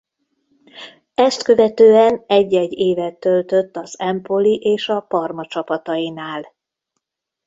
Ezt 1.13 1.43
követően 1.43 2.23
egy-egy 2.27 2.73
évet 2.73 3.19
töltött 3.19 3.75
az 3.75 3.99
Empoli 3.99 4.57
és 4.61 4.89
a 4.89 4.99
Parma 5.01 5.45
csapatainál. 5.45 6.53